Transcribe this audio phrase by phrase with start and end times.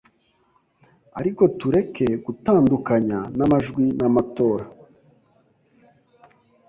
[1.19, 4.65] Ariko tureke gutandukanya n'amajwi n'amatora